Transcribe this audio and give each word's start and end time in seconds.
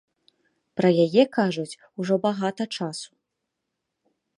Пра 0.81 0.89
яе 1.05 1.23
кажуць 1.39 1.79
ужо 2.03 2.13
багата 2.27 2.63
часу. 2.77 3.11